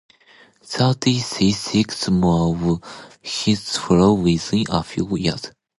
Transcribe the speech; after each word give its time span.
Trinity 0.67 1.19
shed 1.19 1.53
six 1.53 2.09
more 2.09 2.55
of 2.55 2.81
its 3.21 3.77
Fellows 3.77 4.19
within 4.23 4.65
a 4.71 4.81
few 4.81 5.15
years. 5.15 5.51